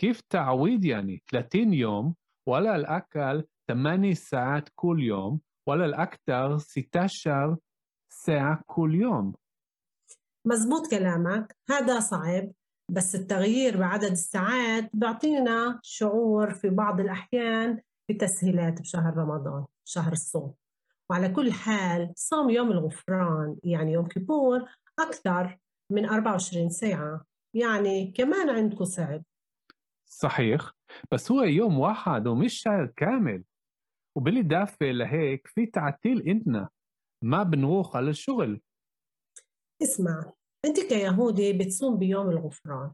كيف 0.00 0.20
تعويض 0.20 0.84
يعني 0.84 1.22
30 1.30 1.74
يوم 1.74 2.14
ولا 2.48 2.76
الأقل 2.76 3.44
8 3.68 4.14
ساعات 4.14 4.68
كل 4.74 5.02
يوم 5.02 5.40
ولا 5.68 5.84
الأكثر 5.84 6.58
16 6.58 7.56
ساعة 8.12 8.62
كل 8.66 8.94
يوم؟ 8.94 9.34
مزبوط 10.46 10.90
كلامك 10.90 11.56
هذا 11.70 12.00
صعب 12.00 12.52
بس 12.90 13.14
التغيير 13.14 13.78
بعدد 13.78 14.10
الساعات 14.10 14.90
بيعطينا 14.94 15.80
شعور 15.82 16.54
في 16.54 16.68
بعض 16.70 17.00
الأحيان 17.00 17.80
بتسهيلات 18.10 18.80
بشهر 18.80 19.16
رمضان 19.16 19.64
شهر 19.88 20.12
الصوم. 20.12 20.54
وعلى 21.10 21.28
كل 21.28 21.52
حال 21.52 22.12
صوم 22.16 22.50
يوم 22.50 22.72
الغفران 22.72 23.56
يعني 23.64 23.92
يوم 23.92 24.08
كيبور 24.08 24.64
أكثر 24.98 25.58
من 25.92 26.06
24 26.06 26.68
ساعة 26.70 27.24
يعني 27.54 28.12
كمان 28.12 28.50
عندكم 28.50 28.84
صعب. 28.84 29.22
صحيح 30.06 30.70
بس 31.12 31.32
هو 31.32 31.42
يوم 31.42 31.78
واحد 31.78 32.26
ومش 32.26 32.54
شهر 32.54 32.86
كامل. 32.86 33.44
وبالإضافة 34.16 34.86
لهيك 34.86 35.46
في 35.46 35.66
تعطيل 35.66 36.28
عندنا 36.28 36.68
ما 37.24 37.42
بنروح 37.42 37.96
على 37.96 38.10
الشغل. 38.10 38.60
اسمع 39.82 40.32
أنت 40.64 40.80
كيهودي 40.80 41.52
بتصوم 41.52 41.98
بيوم 41.98 42.30
الغفران. 42.30 42.92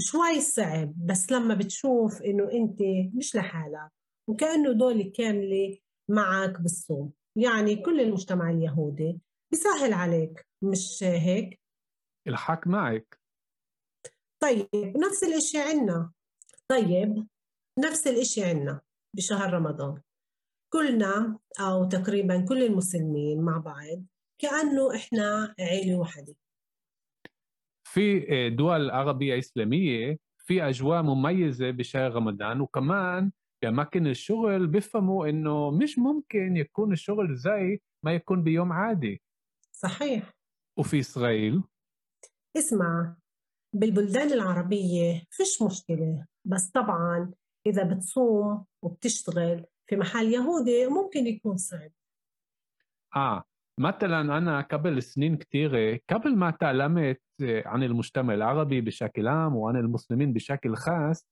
شوي 0.00 0.40
صعب 0.40 0.94
بس 1.06 1.32
لما 1.32 1.54
بتشوف 1.54 2.22
إنه 2.22 2.52
أنت 2.52 2.78
مش 3.14 3.36
لحالك 3.36 3.90
وكأنه 4.28 4.72
دول 4.72 5.02
كاملة 5.02 5.78
معك 6.10 6.60
بالصوم. 6.60 7.12
يعني 7.36 7.76
كل 7.76 8.00
المجتمع 8.00 8.50
اليهودي. 8.50 9.20
بيسهل 9.50 9.92
عليك 9.92 10.46
مش 10.62 11.02
هيك؟ 11.02 11.60
الحق 12.28 12.66
معك. 12.66 13.20
طيب 14.42 14.68
نفس 14.74 15.24
الإشي 15.24 15.58
عنا. 15.58 16.12
طيب 16.68 17.26
نفس 17.78 18.06
الإشي 18.06 18.44
عنا 18.44 18.80
بشهر 19.16 19.52
رمضان. 19.52 20.02
كلنا 20.72 21.38
أو 21.60 21.84
تقريبا 21.84 22.44
كل 22.48 22.62
المسلمين 22.62 23.40
مع 23.42 23.58
بعض 23.58 24.04
كأنه 24.38 24.96
إحنا 24.96 25.54
عيلة 25.60 25.98
واحدة 25.98 26.34
في 27.84 28.50
دول 28.50 28.90
عربية 28.90 29.38
إسلامية 29.38 30.18
في 30.38 30.62
أجواء 30.68 31.02
مميزة 31.02 31.70
بشهر 31.70 32.12
رمضان 32.14 32.60
وكمان 32.60 33.32
في 33.60 33.68
أماكن 33.68 34.06
الشغل 34.06 34.66
بيفهموا 34.66 35.26
إنه 35.28 35.70
مش 35.70 35.98
ممكن 35.98 36.56
يكون 36.56 36.92
الشغل 36.92 37.34
زي 37.34 37.80
ما 38.02 38.12
يكون 38.12 38.42
بيوم 38.42 38.72
عادي. 38.72 39.22
صحيح. 39.72 40.32
وفي 40.78 41.00
إسرائيل. 41.00 41.62
اسمع 42.56 43.16
بالبلدان 43.72 44.32
العربية 44.32 45.22
فيش 45.30 45.62
مشكلة 45.62 46.26
بس 46.44 46.70
طبعا 46.70 47.32
إذا 47.66 47.84
بتصوم 47.84 48.64
وبتشتغل 48.82 49.64
في 49.86 49.96
محل 49.96 50.32
يهودي 50.32 50.86
ممكن 50.86 51.26
يكون 51.26 51.56
صعب. 51.56 51.90
آه 53.16 53.44
مثلا 53.80 54.20
أنا 54.20 54.60
قبل 54.60 55.02
سنين 55.02 55.36
كثيرة 55.36 56.00
قبل 56.10 56.36
ما 56.36 56.50
تعلمت 56.50 57.22
عن 57.42 57.82
المجتمع 57.82 58.34
العربي 58.34 58.80
بشكل 58.80 59.28
عام 59.28 59.56
وعن 59.56 59.76
المسلمين 59.76 60.32
بشكل 60.32 60.76
خاص 60.76 61.26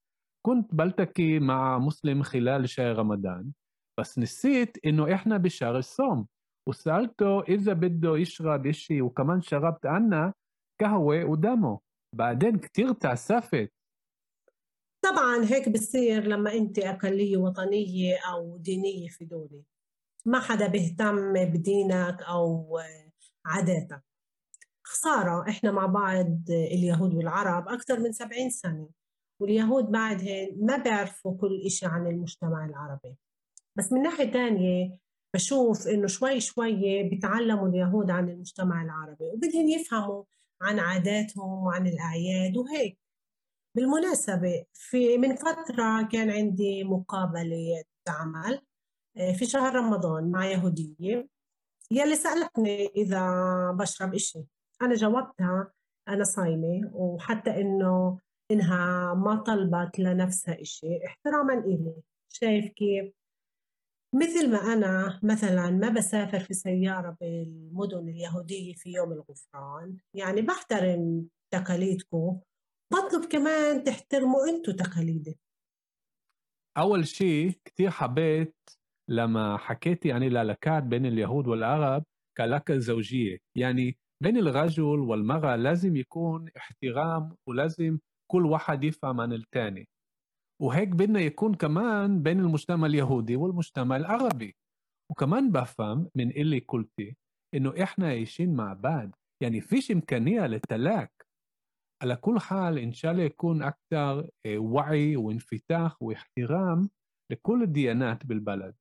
كنت 0.47 0.75
بلتقي 0.75 1.39
مع 1.39 1.79
مسلم 1.79 2.23
خلال 2.23 2.69
شهر 2.69 2.97
رمضان 2.97 3.53
بس 4.01 4.19
نسيت 4.19 4.87
إنه 4.87 5.15
إحنا 5.15 5.37
بشهر 5.37 5.79
الصوم. 5.79 6.27
وسألته 6.69 7.43
إذا 7.43 7.73
بده 7.73 8.17
يشرب 8.17 8.67
إشي 8.67 9.03
وكمان 9.03 9.43
شربت 9.43 9.87
أنا 9.87 10.33
قهوة 10.81 11.23
قدامه 11.31 11.81
بعدين 12.15 12.59
كتير 12.59 12.93
تأسفت 12.93 13.73
طبعا 15.05 15.45
هيك 15.45 15.69
بصير 15.69 16.25
لما 16.27 16.53
أنت 16.53 16.79
أقلية 16.79 17.37
وطنية 17.37 18.17
أو 18.33 18.57
دينية 18.57 19.09
في 19.09 19.25
دولة. 19.25 19.63
ما 20.27 20.41
حدا 20.41 20.67
بيهتم 20.67 21.33
بدينك 21.33 22.23
أو 22.23 22.79
عاداتك. 23.47 24.05
خسارة 24.87 25.49
إحنا 25.49 25.73
مع 25.73 25.87
بعض 25.87 26.39
اليهود 26.51 27.15
والعرب 27.15 27.69
أكثر 27.69 28.01
من 28.01 28.13
70 28.13 28.51
سنة. 28.51 28.89
واليهود 29.45 29.85
بعدهن 29.91 30.57
ما 30.61 30.77
بيعرفوا 30.77 31.37
كل 31.41 31.63
إشي 31.67 31.87
عن 31.87 32.07
المجتمع 32.07 32.65
العربي. 32.65 33.17
بس 33.77 33.93
من 33.93 34.03
ناحية 34.03 34.33
تانية 34.33 34.99
بشوف 35.35 35.89
إنه 35.89 36.07
شوي 36.07 36.41
شوي 36.41 37.03
بيتعلموا 37.03 37.69
اليهود 37.69 38.11
عن 38.11 38.29
المجتمع 38.29 38.83
العربي 38.83 39.25
وبدهم 39.25 39.69
يفهموا 39.69 40.25
عن 40.63 40.79
عاداتهم 40.79 41.65
وعن 41.65 41.87
الأعياد 41.87 42.57
وهيك. 42.57 42.99
بالمناسبة 43.75 44.65
في 44.73 45.19
من 45.19 45.35
فترة 45.37 46.09
كان 46.13 46.31
عندي 46.31 46.85
مقابلة 46.85 47.85
عمل 48.09 48.61
آه، 49.17 49.33
في 49.33 49.47
شهر 49.47 49.75
رمضان 49.75 50.31
مع 50.31 50.47
يهودية. 50.47 51.29
يلي 51.91 52.17
سألتني 52.17 52.87
إذا 52.87 53.31
بشرب 53.79 54.15
إشي. 54.15 54.45
أنا 54.83 54.95
جاوبتها 54.95 55.73
أنا 56.09 56.25
صايمة 56.25 56.91
وحتى 56.95 57.51
إنه 57.61 58.19
إنها 58.51 59.15
ما 59.15 59.37
طلبت 59.37 59.99
لنفسها 59.99 60.61
إشي. 60.61 61.07
احتراما 61.07 61.55
إلي. 61.55 61.95
شايف 62.29 62.73
كيف؟ 62.73 63.13
مثل 64.15 64.51
ما 64.53 64.59
أنا 64.59 65.21
مثلا 65.23 65.71
ما 65.71 65.89
بسافر 65.89 66.41
في 66.41 66.55
سيارة 66.55 67.17
بالمدن 67.21 68.09
اليهودية 68.09 68.75
في 68.75 68.93
يوم 68.93 69.13
الغفران 69.13 69.97
يعني 70.15 70.43
بحترم 70.43 71.29
تقاليدكم 71.51 72.41
بطلب 72.93 73.25
كمان 73.25 73.85
تحترموا 73.85 74.49
أنتوا 74.49 74.73
تقاليدي. 74.73 75.39
أول 76.79 77.07
شيء 77.07 77.53
كثير 77.65 77.91
حبيت 77.91 78.55
لما 79.09 79.57
حكيتي 79.57 80.13
عن 80.13 80.23
العلاقات 80.23 80.83
بين 80.83 81.07
اليهود 81.07 81.47
والعرب 81.47 82.05
كعلاقة 82.39 82.79
زوجية. 82.79 83.39
يعني 83.57 83.99
بين 84.23 84.37
الرجل 84.37 84.83
والمرأة 84.83 85.57
لازم 85.57 85.97
يكون 85.97 86.49
احترام 86.57 87.37
ولازم 87.49 87.99
كل 88.31 88.47
واحد 88.47 88.85
يفهم 88.85 89.21
عن 89.21 89.33
الثاني 89.33 89.89
وهيك 90.63 90.89
بدنا 90.89 91.21
يكون 91.21 91.55
كمان 91.55 92.23
بين 92.23 92.41
المجتمع 92.41 92.87
اليهودي 92.87 93.37
والمجتمع 93.37 93.97
العربي. 93.97 94.57
وكمان 95.11 95.53
بفهم 95.53 96.11
من 96.15 96.31
اللي 96.31 96.59
قلتي 96.59 97.17
إنه 97.55 97.83
إحنا 97.83 98.07
عايشين 98.07 98.55
مع 98.55 98.73
بعض. 98.73 99.11
يعني 99.43 99.61
فيش 99.61 99.91
إمكانية 99.91 100.47
للتلاك. 100.47 101.27
على 102.03 102.17
كل 102.17 102.41
حال 102.41 102.79
إن 102.79 102.93
شاء 102.93 103.13
الله 103.13 103.23
يكون 103.23 103.63
أكثر 103.63 104.29
آه، 104.47 104.59
وعي 104.59 105.17
وانفتاح 105.17 106.03
واحترام 106.03 106.91
لكل 107.33 107.63
الديانات 107.63 108.27
بالبلد. 108.27 108.75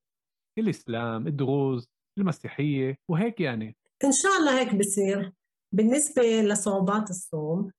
الإسلام 0.58 1.26
الدروز 1.26 1.88
المسيحية 2.18 2.96
وهيك 3.10 3.40
يعني. 3.40 3.76
إن 4.04 4.12
شاء 4.12 4.32
الله 4.40 4.60
هيك 4.60 4.74
بصير. 4.74 5.32
بالنسبة 5.74 6.22
لصعوبات 6.22 7.10
الصوم 7.10 7.70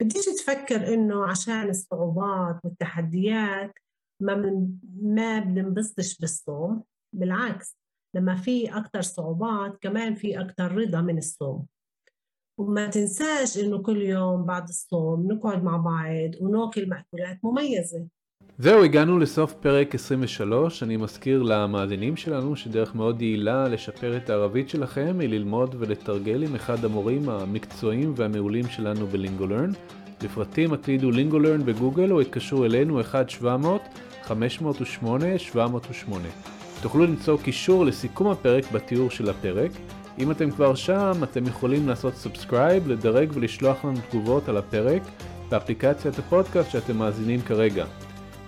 بتيجي 0.00 0.32
تفكر 0.32 0.94
إنه 0.94 1.26
عشان 1.26 1.68
الصعوبات 1.70 2.60
والتحديات 2.64 3.72
ما 4.22 4.34
من 4.34 4.78
ما 5.02 5.38
بننبسطش 5.38 6.18
بالصوم. 6.18 6.82
بالعكس 7.12 7.76
لما 8.14 8.34
في 8.36 8.76
أكثر 8.76 9.02
صعوبات 9.02 9.78
كمان 9.80 10.14
في 10.14 10.40
أكثر 10.40 10.72
رضا 10.72 11.00
من 11.00 11.18
الصوم. 11.18 11.66
وما 12.58 12.86
تنساش 12.86 13.58
إنه 13.58 13.82
كل 13.82 14.02
يوم 14.02 14.44
بعد 14.44 14.68
الصوم 14.68 15.32
نقعد 15.32 15.64
مع 15.64 15.76
بعض 15.76 16.30
وناكل 16.40 16.88
مأكولات 16.88 17.44
مميزة. 17.44 18.06
זהו, 18.58 18.84
הגענו 18.84 19.18
לסוף 19.18 19.52
פרק 19.52 19.94
23. 19.94 20.82
אני 20.82 20.96
מזכיר 20.96 21.42
למאזינים 21.42 22.16
שלנו 22.16 22.56
שדרך 22.56 22.94
מאוד 22.94 23.22
יעילה 23.22 23.68
לשפר 23.68 24.16
את 24.16 24.30
הערבית 24.30 24.68
שלכם 24.68 25.16
היא 25.20 25.28
ללמוד 25.28 25.76
ולתרגל 25.78 26.42
עם 26.42 26.54
אחד 26.54 26.84
המורים 26.84 27.28
המקצועיים 27.28 28.12
והמעולים 28.16 28.68
שלנו 28.68 29.06
בלינגולרן. 29.06 29.70
לפרטים 30.22 30.72
הקלידו 30.72 31.10
LinguLearn 31.10 31.66
בגוגל 31.66 32.12
או 32.12 32.20
התקשרו 32.20 32.64
אלינו 32.64 33.00
1-700-508-708. 33.00 34.32
תוכלו 36.82 37.04
למצוא 37.04 37.38
קישור 37.38 37.84
לסיכום 37.84 38.26
הפרק 38.26 38.72
בתיאור 38.72 39.10
של 39.10 39.30
הפרק. 39.30 39.70
אם 40.18 40.30
אתם 40.30 40.50
כבר 40.50 40.74
שם, 40.74 41.12
אתם 41.22 41.46
יכולים 41.46 41.88
לעשות 41.88 42.14
subscribe, 42.14 42.88
לדרג 42.88 43.30
ולשלוח 43.34 43.84
לנו 43.84 43.98
תגובות 44.10 44.48
על 44.48 44.56
הפרק 44.56 45.02
באפליקציית 45.48 46.18
הפודקאסט 46.18 46.70
שאתם 46.70 46.96
מאזינים 46.96 47.40
כרגע. 47.40 47.84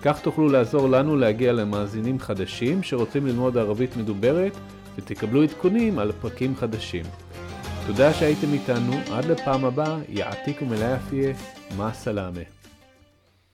כך 0.01 0.19
תוכלו 0.21 0.49
לעזור 0.49 0.89
לנו 0.89 1.15
להגיע 1.15 1.53
למאזינים 1.53 2.19
חדשים 2.19 2.83
שרוצים 2.83 3.25
ללמוד 3.25 3.57
ערבית 3.57 3.97
מדוברת 3.97 4.53
ותקבלו 4.97 5.43
עדכונים 5.43 5.99
על 5.99 6.11
פרקים 6.11 6.55
חדשים. 6.55 7.05
תודה 7.87 8.13
שהייתם 8.13 8.53
איתנו, 8.53 8.93
עד 9.11 9.25
לפעם 9.25 9.65
הבאה, 9.65 9.97
יעתיק 10.09 10.61
ומלאפיה, 10.61 11.33
מה 11.77 11.93
סלאמה. 11.93 12.58